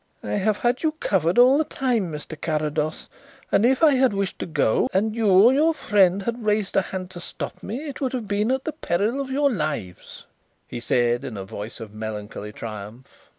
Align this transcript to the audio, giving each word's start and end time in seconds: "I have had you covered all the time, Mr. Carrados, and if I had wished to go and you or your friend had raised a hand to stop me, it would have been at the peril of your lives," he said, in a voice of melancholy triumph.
"I 0.23 0.31
have 0.31 0.57
had 0.57 0.81
you 0.81 0.93
covered 0.93 1.37
all 1.37 1.59
the 1.59 1.63
time, 1.63 2.11
Mr. 2.11 2.35
Carrados, 2.35 3.07
and 3.51 3.63
if 3.63 3.83
I 3.83 3.93
had 3.93 4.13
wished 4.13 4.39
to 4.39 4.47
go 4.47 4.89
and 4.91 5.15
you 5.15 5.27
or 5.27 5.53
your 5.53 5.75
friend 5.75 6.23
had 6.23 6.43
raised 6.43 6.75
a 6.75 6.81
hand 6.81 7.11
to 7.11 7.19
stop 7.19 7.61
me, 7.61 7.87
it 7.87 8.01
would 8.01 8.13
have 8.13 8.27
been 8.27 8.51
at 8.51 8.63
the 8.63 8.73
peril 8.73 9.21
of 9.21 9.29
your 9.29 9.51
lives," 9.51 10.25
he 10.67 10.79
said, 10.79 11.23
in 11.23 11.37
a 11.37 11.45
voice 11.45 11.79
of 11.79 11.93
melancholy 11.93 12.51
triumph. 12.51 13.29